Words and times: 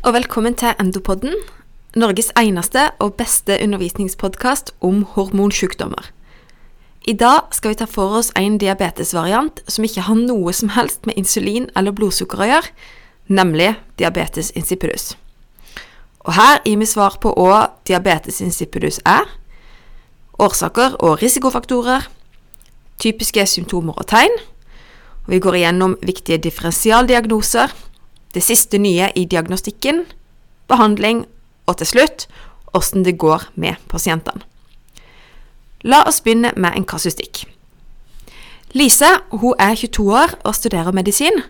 og 0.00 0.14
velkommen 0.14 0.54
til 0.56 0.72
Endopodden, 0.80 1.34
Norges 1.96 2.30
eneste 2.38 2.86
og 3.04 3.18
beste 3.18 3.58
undervisningspodkast 3.60 4.70
om 4.80 5.02
hormonsykdommer. 5.04 6.06
I 7.04 7.12
dag 7.12 7.52
skal 7.52 7.74
vi 7.74 7.76
ta 7.82 7.84
for 7.84 8.16
oss 8.16 8.30
en 8.36 8.56
diabetesvariant 8.58 9.60
som 9.68 9.84
ikke 9.84 10.06
har 10.06 10.16
noe 10.16 10.54
som 10.56 10.72
helst 10.72 11.04
med 11.04 11.20
insulin 11.20 11.68
eller 11.76 11.92
blodsukker 11.92 12.40
å 12.40 12.48
gjøre, 12.48 12.72
nemlig 13.28 13.74
diabetes 14.00 14.54
insipidus. 14.56 15.18
Og 16.24 16.32
her 16.32 16.64
gir 16.64 16.80
vi 16.80 16.88
svar 16.88 17.20
på 17.20 17.34
hva 17.36 17.66
diabetes 17.84 18.40
insipidus 18.40 19.02
er, 19.04 19.28
årsaker 20.40 20.96
og 21.04 21.20
risikofaktorer, 21.20 22.08
typiske 23.04 23.44
symptomer 23.46 24.00
og 24.00 24.08
tegn, 24.08 24.32
og 25.26 25.30
vi 25.36 25.44
går 25.44 25.60
igjennom 25.60 25.98
viktige 26.00 26.40
differensialdiagnoser, 26.48 27.68
det 28.34 28.42
siste 28.46 28.78
nye 28.78 29.10
i 29.18 29.26
diagnostikken, 29.26 30.04
behandling 30.70 31.24
og 31.66 31.80
til 31.80 31.90
slutt 31.90 32.26
åssen 32.76 33.02
det 33.06 33.18
går 33.18 33.48
med 33.58 33.80
pasientene. 33.90 34.44
La 35.82 36.02
oss 36.06 36.20
begynne 36.22 36.52
med 36.60 36.76
en 36.76 36.86
kasustikk. 36.86 37.46
Lise 38.76 39.08
hun 39.32 39.56
er 39.58 39.74
22 39.74 40.06
år 40.14 40.34
og 40.44 40.54
studerer 40.54 40.94
medisin. 40.94 41.42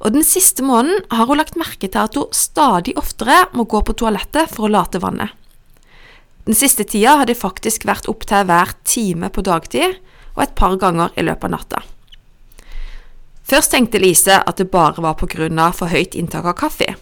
og 0.00 0.12
Den 0.12 0.24
siste 0.24 0.62
måneden 0.62 1.00
har 1.10 1.26
hun 1.26 1.38
lagt 1.38 1.56
merke 1.56 1.88
til 1.88 1.98
at 1.98 2.14
hun 2.14 2.32
stadig 2.32 2.96
oftere 2.98 3.46
må 3.54 3.64
gå 3.64 3.80
på 3.82 3.94
toalettet 3.94 4.50
for 4.50 4.66
å 4.66 4.72
late 4.72 5.00
vannet. 5.00 5.30
Den 6.44 6.54
siste 6.54 6.84
tida 6.84 7.16
har 7.20 7.26
det 7.26 7.36
faktisk 7.36 7.84
vært 7.84 8.08
opptil 8.08 8.44
hver 8.48 8.74
time 8.84 9.28
på 9.30 9.42
dagtid 9.44 9.96
og 10.34 10.42
et 10.42 10.54
par 10.54 10.76
ganger 10.76 11.12
i 11.16 11.24
løpet 11.24 11.44
av 11.44 11.50
natta. 11.50 11.82
Først 13.48 13.72
tenkte 13.72 14.00
Lise 14.00 14.42
at 14.44 14.58
det 14.60 14.70
bare 14.70 15.00
var 15.00 15.16
pga. 15.16 15.72
for 15.72 15.88
høyt 15.88 16.14
inntak 16.14 16.44
av 16.44 16.54
kaffe. 16.54 16.96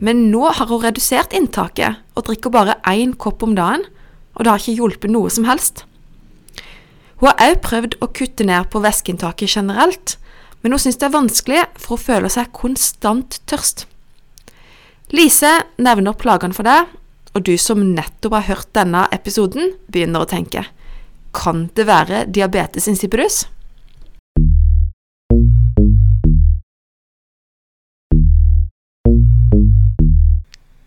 Men 0.00 0.30
nå 0.30 0.52
har 0.52 0.66
hun 0.66 0.82
redusert 0.82 1.32
inntaket 1.32 1.96
og 2.14 2.24
drikker 2.24 2.50
bare 2.50 2.80
én 2.86 3.16
kopp 3.16 3.42
om 3.42 3.54
dagen, 3.54 3.84
og 4.34 4.44
det 4.44 4.50
har 4.50 4.58
ikke 4.58 4.76
hjulpet 4.78 5.10
noe 5.10 5.30
som 5.30 5.44
helst. 5.44 5.84
Hun 7.18 7.28
har 7.28 7.40
også 7.40 7.62
prøvd 7.62 7.96
å 8.00 8.12
kutte 8.12 8.44
ned 8.44 8.70
på 8.70 8.82
væskeinntaket 8.84 9.56
generelt, 9.56 10.18
men 10.62 10.72
hun 10.72 10.78
syns 10.78 10.96
det 10.96 11.06
er 11.08 11.16
vanskelig 11.16 11.64
for 11.76 11.96
hun 11.96 12.04
føler 12.04 12.28
seg 12.28 12.52
konstant 12.52 13.40
tørst. 13.46 13.86
Lise 15.10 15.62
nevner 15.78 16.12
plagene 16.12 16.54
for 16.54 16.66
deg, 16.66 16.86
og 17.34 17.42
du 17.42 17.56
som 17.58 17.82
nettopp 17.94 18.32
har 18.32 18.48
hørt 18.50 18.72
denne 18.74 19.06
episoden, 19.12 19.74
begynner 19.88 20.22
å 20.24 20.30
tenke 20.30 20.66
kan 21.36 21.66
det 21.76 21.86
være 21.88 22.24
diabetes 22.32 22.88
insipidus? 22.88 23.44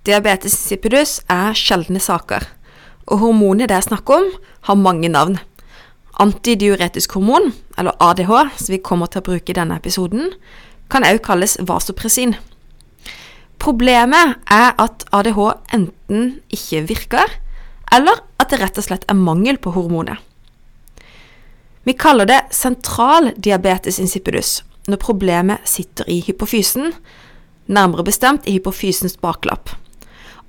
Diabetes 0.10 0.56
insipidus 0.56 1.20
er 1.30 1.54
sjeldne 1.54 2.00
saker, 2.02 2.42
og 3.06 3.20
hormonet 3.22 3.70
det 3.70 3.76
er 3.78 3.86
snakk 3.86 4.10
om, 4.10 4.24
har 4.66 4.78
mange 4.80 5.10
navn. 5.12 5.36
Antidiuretisk 6.18 7.14
hormon, 7.14 7.52
eller 7.78 7.94
ADH, 8.02 8.32
som 8.58 8.74
vi 8.74 8.80
kommer 8.82 9.12
til 9.12 9.22
å 9.22 9.28
bruke 9.28 9.54
i 9.54 9.58
denne 9.58 9.76
episoden, 9.78 10.32
kan 10.90 11.06
også 11.06 11.22
kalles 11.28 11.54
vasopressin. 11.70 12.34
Problemet 13.62 14.40
er 14.50 14.74
at 14.82 15.06
ADH 15.14 15.38
enten 15.78 16.24
ikke 16.58 16.82
virker, 16.90 17.36
eller 17.94 18.24
at 18.42 18.50
det 18.50 18.62
rett 18.64 18.80
og 18.82 18.88
slett 18.88 19.06
er 19.06 19.20
mangel 19.20 19.60
på 19.62 19.76
hormonet. 19.76 20.18
Vi 21.86 21.94
kaller 21.94 22.26
det 22.26 22.40
sentral 22.56 23.30
diabetes 23.38 24.02
insipidus 24.02 24.64
når 24.90 25.04
problemet 25.04 25.70
sitter 25.70 26.10
i 26.10 26.18
hypofysen, 26.26 26.96
nærmere 27.70 28.08
bestemt 28.10 28.50
i 28.50 28.56
hypofysens 28.58 29.20
baklapp 29.22 29.76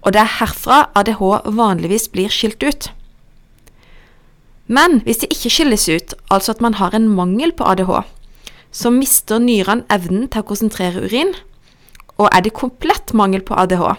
og 0.01 0.15
det 0.15 0.23
er 0.23 0.37
herfra 0.39 0.79
ADH 0.97 1.21
vanligvis 1.57 2.09
blir 2.13 2.33
skilt 2.33 2.63
ut. 2.65 2.91
Men 4.71 5.01
hvis 5.05 5.23
det 5.23 5.33
ikke 5.35 5.51
skilles 5.51 5.89
ut, 5.91 6.15
altså 6.31 6.55
at 6.55 6.63
man 6.65 6.79
har 6.79 6.95
en 6.95 7.09
mangel 7.11 7.53
på 7.53 7.67
ADH, 7.67 8.05
så 8.71 8.93
mister 8.95 9.43
nyrene 9.43 9.85
evnen 9.91 10.29
til 10.31 10.45
å 10.45 10.47
konsentrere 10.47 11.05
urin, 11.11 11.35
og 12.21 12.29
er 12.31 12.45
det 12.45 12.55
komplett 12.55 13.13
mangel 13.17 13.43
på 13.43 13.57
ADH, 13.59 13.97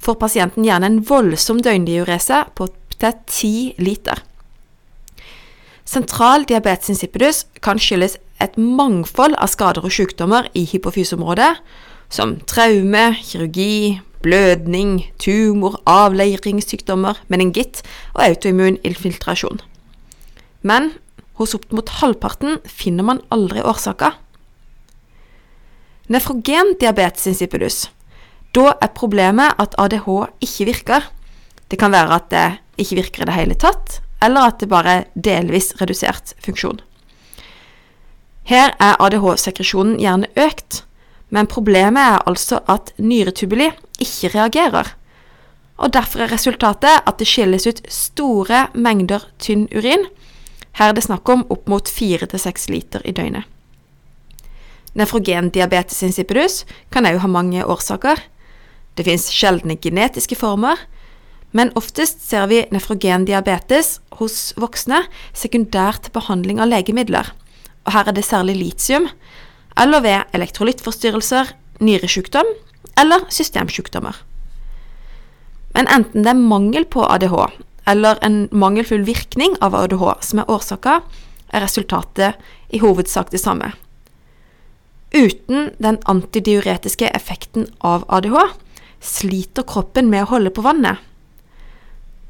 får 0.00 0.18
pasienten 0.20 0.64
gjerne 0.64 0.92
en 0.92 1.02
voldsom 1.08 1.60
døgndiurese 1.64 2.44
på 2.54 2.68
opptil 2.68 3.12
10 3.26 3.82
liter. 3.82 4.22
Sentral 5.86 6.46
diabetes 6.48 6.90
insipidus 6.90 7.44
kan 7.62 7.78
skyldes 7.78 8.16
et 8.42 8.56
mangfold 8.58 9.36
av 9.38 9.50
skader 9.52 9.84
og 9.86 9.92
sykdommer 9.94 10.48
i 10.54 10.64
hypofyseområdet, 10.66 11.52
som 12.10 12.36
traume, 12.46 13.16
kirurgi, 13.22 14.00
blødning, 14.24 15.06
tumor, 15.22 15.80
avleiringssykdommer, 15.86 17.18
meningitt 17.28 17.82
og 18.14 18.22
autoimmun 18.28 18.78
infiltrasjon. 18.86 19.60
Men 20.66 20.94
hos 21.40 21.54
opp 21.56 21.68
mot 21.74 21.90
halvparten 22.00 22.60
finner 22.64 23.06
man 23.06 23.20
aldri 23.34 23.62
årsaker. 23.64 24.16
Nefrogen 26.12 26.76
diabetes 26.80 27.26
insipidus. 27.26 27.86
Da 28.54 28.72
er 28.80 28.94
problemet 28.94 29.58
at 29.60 29.74
ADH 29.78 30.06
ikke 30.40 30.68
virker. 30.70 31.08
Det 31.68 31.78
kan 31.80 31.92
være 31.92 32.20
at 32.20 32.30
det 32.30 32.46
ikke 32.80 33.00
virker 33.02 33.24
i 33.24 33.28
det 33.28 33.36
hele 33.36 33.56
tatt, 33.58 34.00
eller 34.22 34.48
at 34.48 34.60
det 34.62 34.70
bare 34.70 34.92
er 35.00 35.08
delvis 35.12 35.74
redusert 35.80 36.32
funksjon. 36.44 36.80
Her 38.46 38.72
er 38.78 38.94
ADH-sekresjonen 39.02 39.98
gjerne 39.98 40.30
økt, 40.38 40.85
men 41.36 41.48
problemet 41.52 42.00
er 42.00 42.22
altså 42.30 42.62
at 42.72 42.94
nyretubuli 42.96 43.68
ikke 44.00 44.30
reagerer. 44.32 44.94
Og 45.76 45.92
Derfor 45.92 46.24
er 46.24 46.32
resultatet 46.32 47.02
at 47.04 47.18
det 47.20 47.28
skilles 47.28 47.66
ut 47.68 47.82
store 47.92 48.66
mengder 48.72 49.26
tynn 49.38 49.66
urin. 49.68 50.06
Her 50.80 50.90
er 50.90 50.96
det 50.96 51.04
snakk 51.04 51.28
om 51.28 51.44
opp 51.52 51.68
mot 51.68 51.88
4-6 51.92 52.70
liter 52.72 53.04
i 53.04 53.12
døgnet. 53.12 53.44
Nefrogendiabetes 54.96 56.00
insipidus 56.06 56.62
kan 56.92 57.04
òg 57.04 57.20
ha 57.20 57.28
mange 57.28 57.64
årsaker. 57.68 58.16
Det 58.96 59.04
fins 59.04 59.28
sjeldne 59.28 59.76
genetiske 59.76 60.38
former, 60.40 60.80
men 61.52 61.72
oftest 61.76 62.24
ser 62.24 62.48
vi 62.48 62.62
nefrogendiabetes 62.72 63.98
hos 64.16 64.54
voksne 64.56 65.02
sekundært 65.36 66.08
behandling 66.16 66.64
av 66.64 66.72
legemidler. 66.72 67.28
Og 67.84 67.92
her 67.92 68.08
er 68.08 68.16
det 68.16 68.24
særlig 68.24 68.56
litium, 68.56 69.10
eller 69.76 70.02
ved 70.04 70.36
elektrolyttforstyrrelser, 70.36 71.52
nyresykdom 71.80 72.48
eller 72.96 73.26
systemsykdommer. 73.28 74.16
Men 75.76 75.88
enten 75.92 76.24
det 76.24 76.32
er 76.32 76.40
mangel 76.40 76.86
på 76.88 77.04
ADH 77.04 77.36
eller 77.86 78.18
en 78.24 78.46
mangelfull 78.50 79.04
virkning 79.06 79.56
av 79.62 79.76
ADH 79.76 80.04
som 80.24 80.40
er 80.42 80.50
årsaka, 80.50 81.00
er 81.54 81.62
resultatet 81.62 82.40
i 82.74 82.80
hovedsak 82.82 83.30
det 83.30 83.40
samme. 83.42 83.70
Uten 85.14 85.70
den 85.78 86.00
antidiuretiske 86.10 87.12
effekten 87.14 87.68
av 87.80 88.04
ADH 88.08 88.56
sliter 89.04 89.66
kroppen 89.68 90.10
med 90.10 90.24
å 90.24 90.32
holde 90.32 90.50
på 90.50 90.64
vannet. 90.66 90.98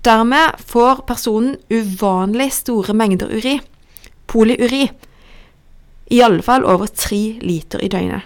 Dermed 0.05 0.61
får 0.61 1.07
personen 1.09 1.57
uvanlig 1.73 2.51
store 2.55 2.95
mengder 2.95 3.33
uri, 3.33 3.57
polyuri, 4.31 4.91
i 6.12 6.22
alle 6.22 6.43
fall 6.43 6.65
over 6.65 6.87
tre 6.87 7.39
liter 7.43 7.83
i 7.83 7.91
døgnet. 7.91 8.25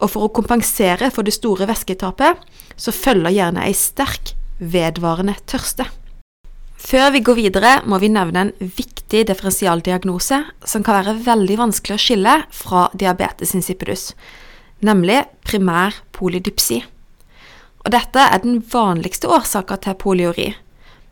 Og 0.00 0.08
for 0.08 0.26
å 0.26 0.32
kompensere 0.32 1.10
for 1.12 1.26
det 1.26 1.36
store 1.36 1.68
væsketapet, 1.68 2.38
så 2.80 2.92
følger 2.96 3.34
gjerne 3.36 3.66
ei 3.66 3.74
sterk, 3.76 4.34
vedvarende 4.60 5.36
tørste. 5.48 5.86
Før 6.80 7.10
vi 7.12 7.20
går 7.24 7.36
videre, 7.36 7.72
må 7.84 7.98
vi 8.00 8.08
nevne 8.12 8.46
en 8.46 8.52
viktig 8.60 9.26
differensialdiagnose 9.28 10.38
som 10.64 10.84
kan 10.84 10.96
være 11.00 11.18
veldig 11.26 11.58
vanskelig 11.60 11.96
å 11.96 12.00
skille 12.00 12.36
fra 12.56 12.86
diabetes 12.96 13.52
insipidus, 13.56 14.14
nemlig 14.80 15.20
primær 15.44 16.00
polydypsi. 16.16 16.80
Og 17.84 17.92
dette 17.92 18.24
er 18.24 18.40
den 18.40 18.62
vanligste 18.72 19.28
årsaken 19.28 19.84
til 19.84 20.00
poliori, 20.00 20.48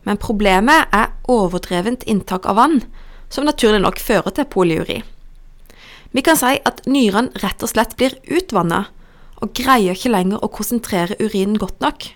men 0.09 0.21
problemet 0.21 0.89
er 0.95 1.13
overdrevent 1.29 2.05
inntak 2.09 2.49
av 2.49 2.57
vann, 2.57 2.81
som 3.29 3.45
naturlig 3.45 3.83
nok 3.85 4.01
fører 4.01 4.33
til 4.33 4.49
polyuri. 4.49 5.03
Vi 6.11 6.23
kan 6.25 6.37
si 6.39 6.57
at 6.65 6.81
nyrene 6.89 7.43
rett 7.43 7.61
og 7.61 7.69
slett 7.69 7.93
blir 7.99 8.15
utvanna, 8.33 8.87
og 9.39 9.53
greier 9.55 9.95
ikke 9.95 10.11
lenger 10.11 10.41
å 10.43 10.51
konsentrere 10.51 11.15
urinen 11.21 11.59
godt 11.61 11.79
nok. 11.83 12.09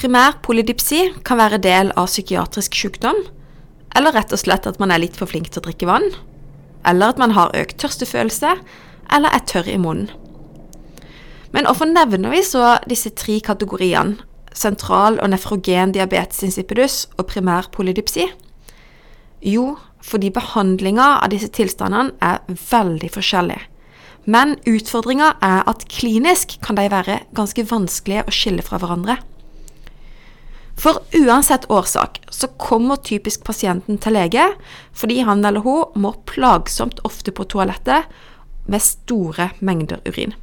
Primær 0.00 0.38
polydipsi 0.42 1.12
kan 1.26 1.38
være 1.38 1.60
del 1.62 1.92
av 2.00 2.08
psykiatrisk 2.10 2.74
sykdom, 2.74 3.20
eller 3.94 4.16
rett 4.16 4.32
og 4.32 4.40
slett 4.40 4.66
at 4.66 4.80
man 4.82 4.90
er 4.90 5.02
litt 5.04 5.18
for 5.20 5.30
flink 5.30 5.52
til 5.52 5.60
å 5.60 5.66
drikke 5.68 5.86
vann, 5.90 6.08
eller 6.88 7.12
at 7.12 7.20
man 7.20 7.36
har 7.36 7.54
økt 7.54 7.78
tørstefølelse, 7.82 8.56
eller 9.12 9.36
er 9.36 9.46
tørr 9.46 9.68
i 9.68 9.78
munnen. 9.78 10.10
Men 11.52 11.68
hvorfor 11.68 11.90
nevner 11.90 12.32
vi 12.32 12.40
så 12.48 12.78
disse 12.88 13.12
tre 13.12 13.36
kategoriene, 13.44 14.16
sentral 14.56 15.18
og 15.20 15.30
nefrogen 15.32 15.92
diabetes 15.92 16.42
insipidus 16.44 17.04
og 17.18 17.28
primær 17.28 17.68
polydipsi? 17.72 18.26
Jo, 19.44 19.74
fordi 20.02 20.32
behandlinga 20.34 21.18
av 21.22 21.30
disse 21.32 21.50
tilstandene 21.54 22.16
er 22.22 22.40
veldig 22.48 23.10
forskjellig. 23.14 23.60
Men 24.24 24.54
utfordringa 24.68 25.32
er 25.42 25.62
at 25.70 25.86
klinisk 25.90 26.58
kan 26.62 26.78
de 26.78 26.86
være 26.90 27.22
ganske 27.34 27.64
vanskelige 27.70 28.26
å 28.26 28.34
skille 28.34 28.62
fra 28.66 28.78
hverandre. 28.82 29.18
For 30.78 31.02
uansett 31.14 31.68
årsak 31.70 32.20
så 32.32 32.48
kommer 32.58 33.02
typisk 33.04 33.44
pasienten 33.46 33.98
til 34.02 34.16
lege 34.16 34.46
fordi 34.96 35.20
han 35.26 35.44
eller 35.44 35.62
hun 35.66 35.98
må 36.00 36.14
plagsomt 36.26 37.02
ofte 37.06 37.34
på 37.34 37.46
toalettet 37.50 38.08
med 38.66 38.82
store 38.82 39.50
mengder 39.60 40.00
urin. 40.06 40.34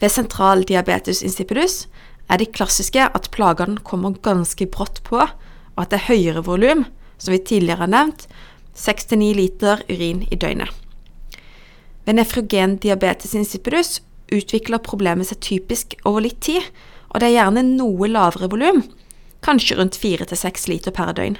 Ved 0.00 0.12
sentral 0.12 0.64
diabetes 0.68 1.22
insipidus 1.24 1.84
er 2.28 2.40
de 2.40 2.48
klassiske 2.48 3.06
at 3.06 3.30
plagene 3.32 3.80
kommer 3.84 4.16
ganske 4.24 4.66
brått 4.72 5.02
på, 5.06 5.20
og 5.20 5.80
at 5.80 5.92
det 5.92 6.00
er 6.00 6.08
høyere 6.08 6.44
volum, 6.46 6.84
som 7.24 7.32
vi 7.32 7.40
tidligere 7.40 7.86
har 7.86 7.92
nevnt, 7.92 8.26
6-9 8.76 9.30
liter 9.38 9.84
urin 9.88 10.24
i 10.30 10.36
døgnet. 10.36 10.70
Ved 12.04 12.18
nefrogen 12.18 12.76
diabetes 12.82 13.32
insipidus 13.34 14.02
utvikler 14.34 14.82
problemet 14.84 15.30
seg 15.30 15.40
typisk 15.44 15.96
over 16.04 16.26
litt 16.26 16.42
tid, 16.44 16.66
og 17.08 17.22
det 17.22 17.30
er 17.30 17.38
gjerne 17.38 17.64
noe 17.64 18.10
lavere 18.10 18.50
volum, 18.52 18.82
kanskje 19.44 19.78
rundt 19.78 19.98
4-6 20.00 20.68
liter 20.68 20.94
per 20.94 21.14
døgn. 21.16 21.38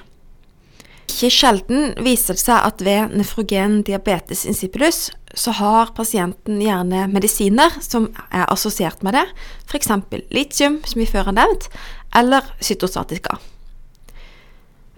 Ikke 1.04 1.28
sjelden 1.30 1.92
viser 2.00 2.36
det 2.36 2.42
seg 2.42 2.64
at 2.64 2.80
ved 2.84 3.12
nefrogen 3.18 3.82
diabetes 3.84 4.46
insipidus 4.48 5.10
så 5.36 5.52
har 5.58 5.92
pasienten 5.96 6.62
gjerne 6.62 7.04
medisiner 7.12 7.76
som 7.84 8.08
er 8.30 8.46
assosiert 8.48 9.02
med 9.04 9.18
det, 9.18 9.24
f.eks. 9.68 9.90
litium, 10.32 10.80
som 10.86 11.02
vi 11.02 11.08
før 11.10 11.28
har 11.28 11.36
nevnt, 11.36 11.68
eller 12.16 12.48
cytostatika. 12.62 13.36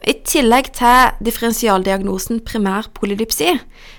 I 0.04 0.12
tillegg 0.28 0.68
til 0.76 1.14
differensialdiagnosen 1.24 2.42
primær 2.44 2.90
polydipsi, 2.94 3.54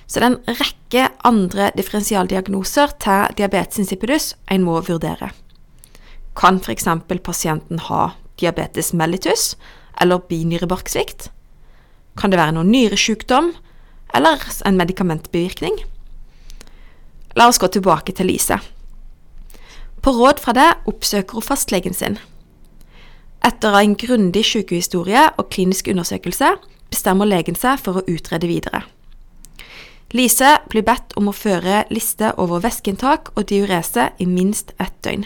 så 0.06 0.20
er 0.20 0.24
det 0.24 0.30
en 0.30 0.60
rekke 0.60 1.08
andre 1.26 1.72
differensialdiagnoser 1.78 2.94
til 3.02 3.34
diabetes 3.40 3.82
insipidus 3.82 4.36
en 4.54 4.64
må 4.68 4.78
vurdere. 4.86 5.32
Kan 6.38 6.62
f.eks. 6.62 6.86
pasienten 7.26 7.82
ha 7.90 8.12
diabetes 8.38 8.94
mellitus 8.94 9.56
eller 10.00 10.22
binyrebarksvikt? 10.30 11.32
Kan 12.18 12.30
det 12.30 12.40
være 12.40 12.54
noen 12.54 12.70
nyresykdom 12.72 13.52
eller 14.14 14.46
en 14.66 14.78
medikamentbevirkning? 14.78 15.82
La 17.38 17.50
oss 17.50 17.60
gå 17.62 17.68
tilbake 17.74 18.14
til 18.14 18.30
Lise. 18.30 18.62
På 20.02 20.14
råd 20.14 20.40
fra 20.42 20.54
det 20.54 20.70
oppsøker 20.90 21.38
hun 21.38 21.46
fastlegen 21.46 21.98
sin. 21.98 22.22
Etter 23.48 23.78
en 23.80 23.94
grundig 23.96 24.44
sykehistorie 24.44 25.22
og 25.40 25.48
klinisk 25.54 25.88
undersøkelse 25.88 26.50
bestemmer 26.92 27.30
legen 27.30 27.56
seg 27.56 27.80
for 27.80 28.00
å 28.00 28.06
utrede 28.10 28.50
videre. 28.50 28.82
Lise 30.12 30.58
blir 30.72 30.84
bedt 30.88 31.14
om 31.20 31.30
å 31.30 31.36
føre 31.36 31.86
liste 31.94 32.34
over 32.42 32.64
væskeinntak 32.64 33.32
og 33.36 33.48
diurese 33.48 34.10
i 34.20 34.28
minst 34.28 34.74
ett 34.84 34.96
døgn. 35.06 35.24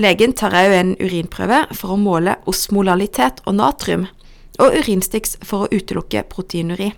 Legen 0.00 0.32
tar 0.36 0.54
òg 0.56 0.76
en 0.76 0.92
urinprøve 1.00 1.64
for 1.76 1.92
å 1.92 2.00
måle 2.00 2.38
osmolalitet 2.48 3.42
og 3.44 3.58
natrium, 3.58 4.06
og 4.60 4.76
urinstyks 4.80 5.36
for 5.44 5.66
å 5.66 5.72
utelukke 5.72 6.22
proteinuri. 6.32 6.92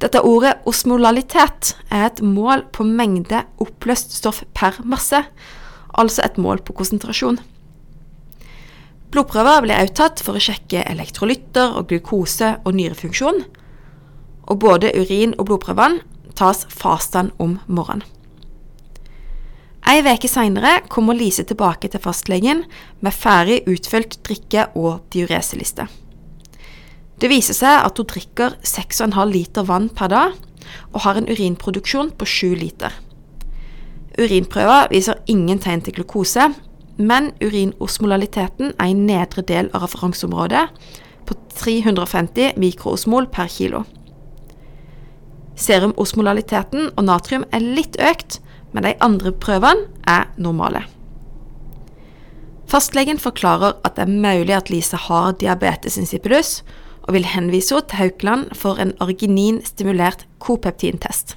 Dette 0.00 0.20
ordet 0.24 0.56
osmolalitet 0.68 1.74
er 1.92 2.08
et 2.08 2.20
mål 2.24 2.66
på 2.72 2.84
mengde 2.88 3.44
oppløst 3.60 4.16
stoff 4.16 4.42
per 4.56 4.80
masse, 4.84 5.22
altså 5.92 6.24
et 6.24 6.40
mål 6.40 6.64
på 6.64 6.76
konsentrasjon. 6.80 7.40
Blodprøver 9.10 9.64
ble 9.64 9.74
også 9.74 9.96
tatt 9.98 10.22
for 10.22 10.38
å 10.38 10.42
sjekke 10.42 10.84
elektrolytter 10.86 11.74
og 11.78 11.88
glukose 11.90 12.52
og 12.62 12.76
nyrefunksjon, 12.78 13.42
og 14.50 14.60
både 14.62 14.92
urin- 14.94 15.34
og 15.38 15.48
blodprøvene 15.48 16.04
tas 16.38 16.62
fastan 16.70 17.32
om 17.42 17.58
morgenen. 17.66 18.06
Ei 19.90 20.02
uke 20.04 20.28
seinere 20.28 20.84
kommer 20.92 21.16
Lise 21.16 21.42
tilbake 21.42 21.88
til 21.90 22.02
fastlegen 22.04 22.62
med 23.00 23.16
ferdig 23.16 23.64
utfylt 23.66 24.20
drikke- 24.22 24.68
og 24.76 25.00
diureseliste. 25.10 25.88
Det 27.20 27.28
viser 27.28 27.56
seg 27.56 27.84
at 27.84 27.98
hun 27.98 28.06
drikker 28.06 28.54
6,5 28.62 29.32
liter 29.32 29.66
vann 29.66 29.88
per 29.88 30.08
dag, 30.08 30.36
og 30.94 31.00
har 31.02 31.18
en 31.18 31.26
urinproduksjon 31.26 32.12
på 32.14 32.24
7 32.28 32.54
liter. 32.60 32.92
Urinprøver 34.20 34.88
viser 34.92 35.18
ingen 35.26 35.58
tegn 35.58 35.82
til 35.82 35.96
glukose, 35.98 36.52
men 37.00 37.30
urinosmolaliteten 37.40 38.74
er 38.76 38.90
i 38.90 38.96
nedre 38.96 39.44
del 39.46 39.70
av 39.72 39.86
referanseområdet 39.86 40.66
på 41.28 41.36
350 41.56 42.58
mikroosmol 42.60 43.28
per 43.32 43.50
kilo. 43.52 43.84
Serumosmolaliteten 45.60 46.90
og 46.94 47.04
natrium 47.04 47.44
er 47.52 47.64
litt 47.64 47.98
økt, 48.00 48.38
men 48.72 48.86
de 48.86 48.94
andre 49.04 49.32
prøvene 49.32 49.88
er 50.08 50.28
normale. 50.40 50.84
Fastlegen 52.70 53.18
forklarer 53.18 53.80
at 53.84 53.96
det 53.96 54.06
er 54.06 54.20
mulig 54.22 54.54
at 54.54 54.70
Lise 54.70 54.98
har 55.08 55.32
diabetes 55.40 55.98
insipidus, 55.98 56.60
og 57.08 57.16
vil 57.16 57.26
henvise 57.26 57.74
henne 57.74 57.88
til 57.88 57.98
Haukeland 57.98 58.50
for 58.54 58.78
en 58.78 58.92
arginin-stimulert 59.02 60.26
kopeptintest. 60.38 61.34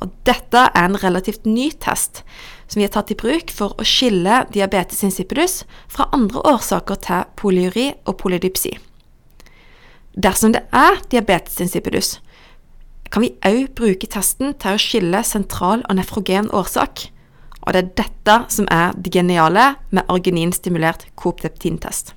Og 0.00 0.08
dette 0.24 0.62
er 0.70 0.86
en 0.86 0.96
relativt 1.02 1.44
ny 1.44 1.68
test 1.76 2.22
som 2.70 2.78
vi 2.78 2.86
har 2.86 2.92
tatt 2.94 3.10
i 3.10 3.18
bruk 3.18 3.50
for 3.50 3.74
å 3.74 3.86
skille 3.86 4.44
diabetes 4.54 5.02
insipidus 5.02 5.64
fra 5.90 6.06
andre 6.14 6.42
årsaker 6.52 7.00
til 7.02 7.26
polyuri 7.40 7.88
og 8.06 8.14
polydipsi. 8.22 8.76
Dersom 10.14 10.54
det 10.54 10.62
er 10.74 11.00
diabetes 11.10 11.58
insipidus, 11.62 12.18
kan 13.10 13.24
vi 13.24 13.32
òg 13.46 13.72
bruke 13.74 14.06
testen 14.06 14.54
til 14.62 14.76
å 14.76 14.82
skille 14.82 15.22
sentral 15.26 15.82
og 15.88 15.98
nefrogen 15.98 16.50
årsak. 16.54 17.08
Og 17.66 17.74
det 17.74 17.80
er 17.82 17.90
dette 18.04 18.36
som 18.54 18.70
er 18.70 18.94
det 18.94 19.12
geniale 19.14 19.74
med 19.90 20.06
argeninstimulert 20.06 21.08
kopteptintest. 21.18 22.14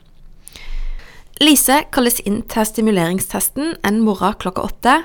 Lise 1.41 1.81
kalles 1.91 2.21
inn 2.29 2.43
til 2.45 2.69
stimuleringstesten 2.69 3.73
en 3.81 4.03
morgen 4.05 4.37
klokka 4.39 4.67
åtte, 4.69 4.99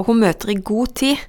og 0.00 0.08
hun 0.08 0.24
møter 0.24 0.54
i 0.54 0.60
god 0.60 0.96
tid, 0.96 1.20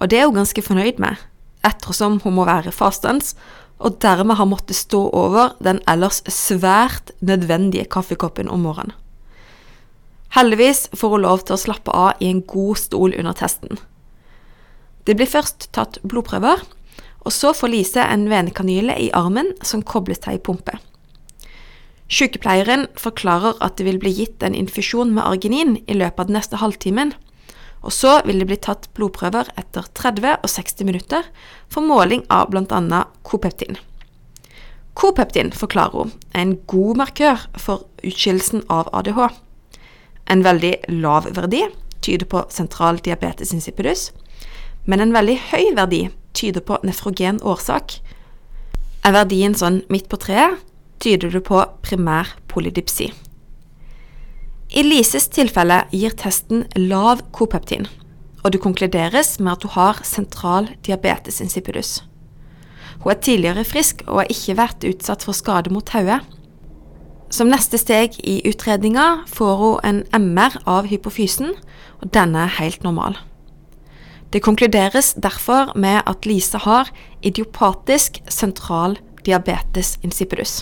og 0.00 0.08
det 0.08 0.18
er 0.18 0.30
hun 0.30 0.40
ganske 0.40 0.64
fornøyd 0.64 0.98
med, 1.02 1.20
ettersom 1.66 2.20
hun 2.24 2.36
må 2.38 2.46
være 2.48 2.72
fastens, 2.72 3.34
og 3.80 4.00
dermed 4.04 4.36
har 4.36 4.48
måttet 4.48 4.76
stå 4.76 5.06
over 5.16 5.54
den 5.64 5.80
ellers 5.88 6.20
svært 6.28 7.14
nødvendige 7.20 7.88
kaffekoppen 7.88 8.48
om 8.48 8.66
morgenen. 8.68 8.96
Heldigvis 10.36 10.88
får 10.94 11.16
hun 11.16 11.24
lov 11.24 11.40
til 11.42 11.56
å 11.56 11.62
slappe 11.64 11.94
av 11.96 12.20
i 12.22 12.28
en 12.30 12.42
god 12.46 12.78
stol 12.78 13.16
under 13.18 13.34
testen. 13.34 13.80
Det 15.08 15.16
blir 15.18 15.26
først 15.26 15.70
tatt 15.74 15.98
blodprøver, 16.06 16.60
og 17.24 17.34
så 17.34 17.50
får 17.56 17.72
Lise 17.72 18.04
en 18.04 18.28
venekanyle 18.30 18.94
i 19.00 19.10
armen 19.16 19.50
som 19.66 19.82
kobles 19.82 20.22
til 20.22 20.36
ei 20.36 20.42
pumpe. 20.44 20.76
Sykepleieren 22.10 22.88
forklarer 22.98 23.58
at 23.62 23.76
det 23.78 23.86
vil 23.86 24.00
bli 24.02 24.12
gitt 24.14 24.42
en 24.42 24.56
infusjon 24.56 25.12
med 25.14 25.26
arginin 25.26 25.76
i 25.86 25.98
løpet 25.98 26.24
av 26.24 26.30
den 26.30 26.38
neste 26.38 26.60
halvtimen, 26.62 27.12
og 27.80 27.94
så 27.94 28.18
vil 28.26 28.42
det 28.42 28.48
bli 28.50 28.58
tatt 28.60 28.88
blodprøver 28.96 29.48
etter 29.60 29.86
30 29.96 30.34
og 30.42 30.50
60 30.52 30.86
minutter 30.88 31.28
for 31.72 31.84
måling 31.86 32.26
av 32.28 32.50
bl.a. 32.52 33.04
kopeptin. 33.24 33.78
Kopeptin, 34.98 35.52
forklarer 35.54 35.96
hun, 35.96 36.12
er 36.34 36.42
en 36.44 36.56
god 36.68 36.98
markør 37.00 37.46
for 37.56 37.86
utskillelsen 38.04 38.66
av 38.68 38.90
ADH. 38.92 39.30
En 40.30 40.44
veldig 40.44 40.74
lav 41.00 41.30
verdi 41.36 41.64
tyder 42.04 42.28
på 42.28 42.44
sentral 42.52 43.00
diabetes 43.04 43.54
insipidus, 43.56 44.10
men 44.84 45.00
en 45.00 45.14
veldig 45.14 45.38
høy 45.50 45.72
verdi 45.76 46.02
tyder 46.36 46.64
på 46.64 46.78
nefrogen 46.84 47.40
årsak. 47.40 47.98
Er 49.04 49.16
verdien 49.16 49.56
sånn 49.56 49.82
midt 49.92 50.10
på 50.12 50.20
treet, 50.20 50.60
tyder 51.00 51.32
det 51.32 51.44
på 51.48 51.62
primær 51.84 52.34
polydipsi. 52.52 53.08
I 54.70 54.84
Lises 54.86 55.24
tilfelle 55.34 55.80
gir 55.90 56.12
testen 56.14 56.60
lav 56.78 57.24
kopeptin, 57.34 57.88
og 58.44 58.52
det 58.54 58.60
konkluderes 58.62 59.40
med 59.42 59.56
at 59.56 59.64
hun 59.66 59.74
har 59.74 59.98
sentral 60.06 60.68
diabetes 60.86 61.40
insipidus. 61.42 62.04
Hun 63.02 63.10
er 63.10 63.18
tidligere 63.18 63.64
frisk 63.66 64.04
og 64.06 64.20
har 64.20 64.30
ikke 64.30 64.56
vært 64.60 64.86
utsatt 64.86 65.26
for 65.26 65.34
skade 65.34 65.74
mot 65.74 65.90
hodet. 65.90 66.20
Som 67.34 67.50
neste 67.50 67.82
steg 67.82 68.14
i 68.22 68.38
utredninga 68.46 69.24
får 69.30 69.58
hun 69.58 69.82
en 69.90 70.00
MR 70.14 70.60
av 70.70 70.86
hypofysen, 70.86 71.50
og 71.98 72.14
denne 72.14 72.46
er 72.46 72.56
helt 72.60 72.86
normal. 72.86 73.18
Det 74.30 74.44
konkluderes 74.46 75.16
derfor 75.18 75.74
med 75.74 76.04
at 76.06 76.26
Lise 76.30 76.62
har 76.62 76.94
idiopatisk 77.26 78.22
sentral 78.30 79.00
diabetes 79.26 79.96
insipidus. 80.06 80.60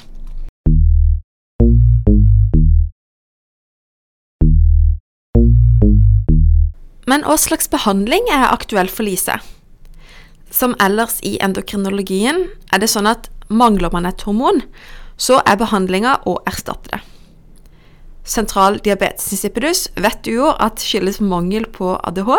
Men 7.09 7.25
hva 7.25 7.39
slags 7.41 7.71
behandling 7.73 8.27
er 8.29 8.51
aktuell 8.51 8.91
for 8.93 9.07
Lise? 9.07 9.39
Som 10.53 10.75
ellers 10.83 11.19
i 11.25 11.39
endokrinologien 11.45 12.49
er 12.73 12.83
det 12.83 12.91
sånn 12.93 13.09
at 13.09 13.31
mangler 13.49 13.93
man 13.95 14.09
et 14.09 14.25
hormon, 14.29 14.61
så 15.17 15.41
er 15.49 15.61
behandlinga 15.61 16.19
å 16.29 16.37
erstatte 16.49 16.93
det. 16.93 17.01
Sentral 18.29 18.77
diabetes 18.85 19.31
insipidus 19.33 19.87
vet 19.97 20.21
du 20.27 20.35
jo 20.35 20.51
at 20.53 20.85
skyldes 20.85 21.23
mangel 21.25 21.65
på 21.73 21.97
ADH, 21.97 22.33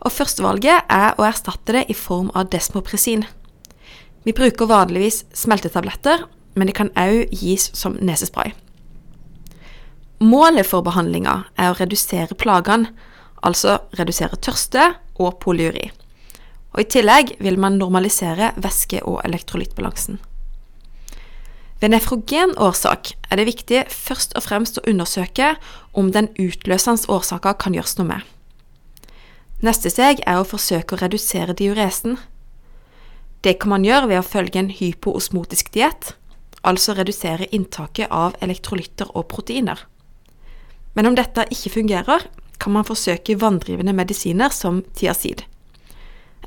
Og 0.00 0.12
førstevalget 0.16 0.88
er 0.88 1.12
å 1.20 1.26
erstatte 1.28 1.74
det 1.76 1.82
i 1.92 1.94
form 1.94 2.30
av 2.32 2.48
desmopresin. 2.48 3.26
Vi 4.24 4.32
bruker 4.32 4.64
vanligvis 4.64 5.26
smeltetabletter, 5.36 6.24
men 6.56 6.70
det 6.70 6.76
kan 6.78 6.88
òg 6.96 7.28
gis 7.36 7.68
som 7.76 7.98
nesespray. 8.00 8.54
Målet 10.20 10.64
for 10.68 10.80
behandlinga 10.80 11.44
er 11.56 11.68
å 11.68 11.76
redusere 11.76 12.32
plagene, 12.32 12.94
altså 13.42 13.78
redusere 13.98 14.36
tørste 14.36 14.94
og 15.20 15.38
polyuri. 15.42 15.90
Og 16.72 16.84
I 16.84 16.90
tillegg 16.90 17.34
vil 17.42 17.58
man 17.58 17.78
normalisere 17.78 18.52
væske- 18.56 19.02
og 19.02 19.22
elektrolyttbalansen. 19.24 20.20
Ved 21.80 21.88
nefrogen 21.94 22.52
årsak 22.60 23.14
er 23.30 23.40
det 23.40 23.46
viktig 23.48 23.86
først 23.88 24.34
og 24.36 24.44
fremst 24.44 24.78
å 24.78 24.84
undersøke 24.90 25.54
om 25.96 26.12
den 26.12 26.28
utløsende 26.38 27.08
årsaka 27.08 27.54
kan 27.56 27.74
gjøres 27.74 27.96
noe 27.98 28.10
med. 28.10 28.20
Neste 29.64 29.90
steg 29.92 30.20
er 30.28 30.40
å 30.40 30.48
forsøke 30.48 30.94
å 30.94 31.00
redusere 31.00 31.56
diuresen. 31.56 32.18
Det 33.40 33.58
kan 33.60 33.72
man 33.72 33.84
gjøre 33.84 34.08
ved 34.12 34.20
å 34.20 34.28
følge 34.28 34.60
en 34.60 34.70
hypoosmotisk 34.72 35.72
diett, 35.72 36.14
altså 36.60 36.92
redusere 36.96 37.48
inntaket 37.48 38.12
av 38.12 38.36
elektrolytter 38.44 39.08
og 39.16 39.28
proteiner. 39.32 39.80
Men 40.92 41.08
om 41.08 41.16
dette 41.16 41.46
ikke 41.48 41.72
fungerer, 41.78 42.28
kan 42.60 42.74
man 42.76 42.86
forsøke 42.86 43.38
vanndrivende 43.40 43.94
medisiner 43.96 44.52
som 44.54 44.82
tiazid. 44.96 45.44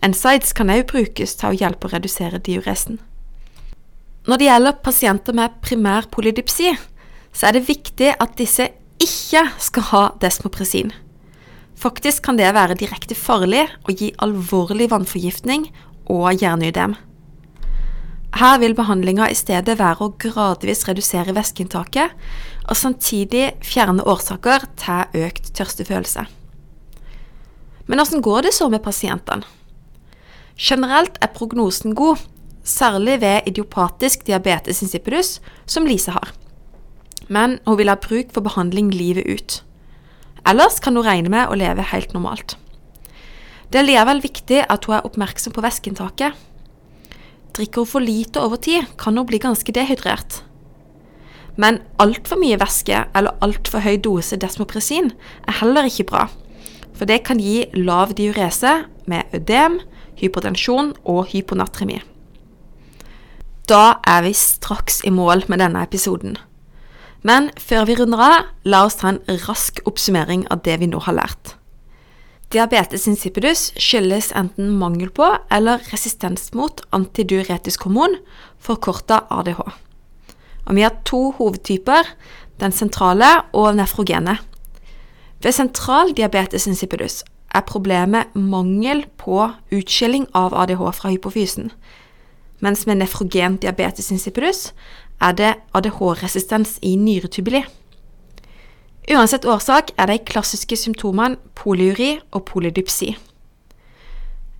NSIDES 0.03 0.53
kan 0.57 0.69
også 0.69 0.89
brukes 0.91 1.35
til 1.39 1.49
å 1.49 1.57
hjelpe 1.57 1.87
å 1.87 1.93
redusere 1.93 2.41
diuresen. 2.43 2.99
Når 4.27 4.39
det 4.39 4.47
gjelder 4.47 4.81
pasienter 4.83 5.35
med 5.35 5.55
primær 5.63 6.07
polydipsi, 6.11 6.73
så 7.33 7.49
er 7.49 7.57
det 7.57 7.67
viktig 7.67 8.13
at 8.21 8.35
disse 8.39 8.69
ikke 9.03 9.47
skal 9.59 9.87
ha 9.89 10.03
desmopresin. 10.21 10.93
Faktisk 11.79 12.23
kan 12.27 12.37
det 12.39 12.53
være 12.55 12.77
direkte 12.79 13.17
farlig 13.17 13.65
og 13.83 13.97
gi 13.99 14.13
alvorlig 14.23 14.89
vannforgiftning 14.93 15.67
og 16.11 16.29
hjerneødem. 16.39 16.95
Her 18.33 18.57
vil 18.57 18.73
behandlinga 18.73 19.27
i 19.29 19.37
stedet 19.37 19.75
være 19.77 20.07
å 20.07 20.13
gradvis 20.17 20.87
redusere 20.87 21.35
væskeinntaket, 21.37 22.13
og 22.65 22.77
samtidig 22.79 23.51
fjerne 23.61 24.05
årsaker 24.09 24.65
til 24.79 25.25
økt 25.27 25.51
tørstefølelse. 25.53 26.25
Men 27.85 27.99
hvordan 27.99 28.23
går 28.25 28.47
det 28.47 28.53
så 28.57 28.69
med 28.71 28.81
pasientene? 28.81 29.45
Generelt 30.57 31.17
er 31.21 31.33
prognosen 31.33 31.93
god, 31.97 32.21
særlig 32.63 33.19
ved 33.21 33.49
idiopatisk 33.49 34.25
diabetes 34.25 34.81
insipidus, 34.81 35.39
som 35.65 35.85
Lise 35.85 36.13
har. 36.15 36.31
Men 37.27 37.59
hun 37.67 37.77
vil 37.77 37.91
ha 37.91 37.97
bruk 37.99 38.33
for 38.33 38.45
behandling 38.45 38.91
livet 38.93 39.27
ut. 39.27 39.59
Ellers 40.47 40.79
kan 40.83 40.95
hun 40.95 41.05
regne 41.05 41.31
med 41.31 41.49
å 41.49 41.57
leve 41.57 41.85
helt 41.93 42.13
normalt. 42.15 42.57
Det 43.69 43.81
er 43.81 43.87
likevel 43.87 44.21
viktig 44.23 44.63
at 44.69 44.85
hun 44.85 44.97
er 44.97 45.05
oppmerksom 45.07 45.53
på 45.55 45.63
væskeinntaket. 45.65 46.33
Drikker 47.53 47.83
hun 47.83 47.89
for 47.89 48.01
lite 48.01 48.41
over 48.41 48.57
tid, 48.57 48.87
kan 48.97 49.17
hun 49.17 49.27
bli 49.29 49.39
ganske 49.41 49.73
dehydrert. 49.75 50.41
Men 51.57 51.81
altfor 52.01 52.39
mye 52.41 52.57
væske 52.57 53.03
eller 53.13 53.37
altfor 53.45 53.83
høy 53.85 53.99
dose 54.01 54.39
desmopresin 54.41 55.11
er 55.45 55.59
heller 55.59 55.85
ikke 55.85 56.07
bra, 56.09 56.25
for 56.97 57.05
det 57.09 57.21
kan 57.27 57.41
gi 57.41 57.67
lav 57.77 58.15
diurese 58.17 58.83
med 59.05 59.29
ødem, 59.37 59.77
hypotensjon 60.17 60.93
og 61.05 61.27
hyponatremi. 61.29 61.99
Da 63.69 63.99
er 64.03 64.25
vi 64.25 64.33
straks 64.35 65.03
i 65.07 65.13
mål 65.13 65.45
med 65.47 65.61
denne 65.61 65.83
episoden. 65.85 66.37
Men 67.23 67.51
før 67.55 67.85
vi 67.87 67.95
runder 67.95 68.19
av, 68.19 68.47
la 68.67 68.83
oss 68.87 68.97
ta 68.99 69.13
en 69.13 69.21
rask 69.45 69.79
oppsummering 69.87 70.43
av 70.51 70.65
det 70.65 70.81
vi 70.81 70.89
nå 70.91 70.99
har 71.05 71.15
lært. 71.15 71.53
Diabetes 72.53 73.07
insipidus 73.09 73.71
skyldes 73.81 74.27
enten 74.37 74.75
mangel 74.77 75.09
på 75.09 75.25
eller 75.49 75.81
resistens 75.89 76.51
mot 76.53 76.83
antidiuretisk 76.93 77.87
hormon, 77.87 78.19
forkorta 78.61 79.23
ADH. 79.33 79.63
Og 80.67 80.75
vi 80.77 80.83
har 80.85 80.99
to 81.01 81.31
hovedtyper, 81.39 82.11
den 82.61 82.71
sentrale 82.71 83.31
og 83.57 83.73
nefrogene. 83.79 84.37
Ved 85.41 85.57
sentral 85.57 86.13
diabetes 86.13 86.67
insipidus 86.69 87.23
er 87.49 87.65
problemet 87.65 88.35
mangel 88.37 89.01
på 89.17 89.49
utskilling 89.73 90.29
av 90.37 90.53
ADH 90.53 90.85
fra 90.93 91.09
hypofysen, 91.09 91.71
mens 92.61 92.85
med 92.85 93.01
nefrogen 93.01 93.57
diabetes 93.65 94.11
insipidus 94.13 94.69
er 95.21 95.33
det 95.33 95.55
ADH-resistens 95.73 96.77
i 96.85 96.93
nyretubuli. 97.01 97.65
Uansett 99.11 99.43
årsak 99.45 99.91
er 99.99 100.07
de 100.07 100.15
klassiske 100.23 100.77
symptomene 100.79 101.35
polyuri 101.59 102.21
og 102.31 102.45
polydypsi. 102.47 103.11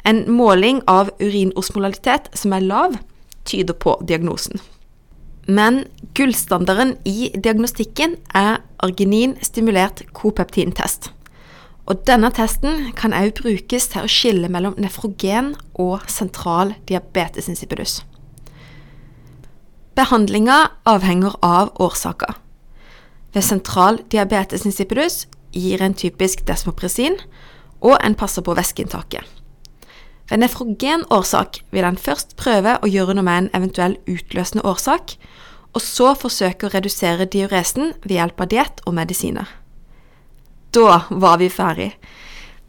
En 0.04 0.26
måling 0.28 0.82
av 0.92 1.14
urinosmolalitet 1.24 2.28
som 2.36 2.52
er 2.56 2.66
lav, 2.68 2.98
tyder 3.48 3.76
på 3.76 3.96
diagnosen. 4.08 4.60
Men 5.48 5.84
gullstandarden 6.16 6.96
i 7.08 7.32
diagnostikken 7.36 8.18
er 8.36 8.60
arginin-stimulert 8.84 10.04
kopeptintest. 10.16 11.12
Og 11.88 12.04
denne 12.08 12.32
testen 12.32 12.92
kan 12.96 13.16
også 13.16 13.44
brukes 13.44 13.90
til 13.92 14.06
å 14.06 14.12
skille 14.12 14.52
mellom 14.52 14.76
nefrogen 14.80 15.54
og 15.80 16.08
sentral 16.12 16.76
diabetes 16.88 17.50
insipidus. 17.52 18.02
Behandlinga 19.96 20.66
avhenger 20.90 21.36
av 21.44 21.76
årsaker. 21.84 22.40
Ved 23.34 23.46
sentral 23.46 24.00
diabetes 24.12 24.66
insipidus 24.66 25.26
gir 25.54 25.82
en 25.82 25.96
typisk 25.98 26.46
desmopresin, 26.48 27.18
og 27.84 27.98
en 28.00 28.16
passer 28.16 28.42
på 28.46 28.56
væskeinntaket. 28.56 29.24
Ved 30.30 30.40
nefrogen 30.40 31.04
årsak 31.12 31.60
vil 31.72 31.86
en 31.86 32.00
først 32.00 32.38
prøve 32.40 32.78
å 32.80 32.90
gjøre 32.90 33.18
noe 33.18 33.28
med 33.28 33.42
en 33.42 33.50
eventuell 33.58 33.98
utløsende 34.08 34.64
årsak, 34.66 35.18
og 35.74 35.82
så 35.82 36.14
forsøke 36.16 36.68
å 36.68 36.74
redusere 36.74 37.28
diuresen 37.28 37.94
ved 38.06 38.18
hjelp 38.20 38.42
av 38.46 38.52
diett 38.54 38.84
og 38.88 38.96
medisiner. 38.98 39.50
Da 40.74 41.04
var 41.10 41.42
vi 41.42 41.50
ferdig. 41.54 41.92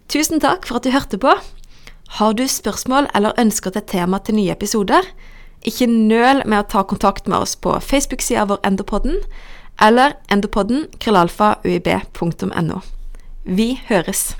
Tusen 0.09 0.43
takk 0.43 0.67
for 0.69 0.81
at 0.81 0.85
du 0.85 0.93
hørte 0.93 1.21
på. 1.21 1.33
Har 2.19 2.35
du 2.37 2.45
spørsmål 2.49 3.09
eller 3.15 3.39
ønsker 3.41 3.73
til 3.73 3.87
tema 3.89 4.21
til 4.21 4.37
nye 4.37 4.53
episoder? 4.53 5.07
Ikke 5.65 5.89
nøl 5.89 6.43
med 6.45 6.59
å 6.59 6.69
ta 6.69 6.83
kontakt 6.85 7.29
med 7.29 7.41
oss 7.41 7.55
på 7.57 7.73
Facebook-sida 7.81 8.45
vår 8.51 8.61
Endopodden 8.69 9.23
eller 9.83 10.15
endopodden 10.33 10.87
krøllalfa 11.01 11.55
uib.no. 11.65 12.81
Vi 13.45 13.75
høres! 13.89 14.37